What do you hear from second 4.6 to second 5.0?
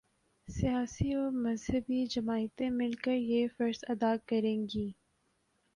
گی۔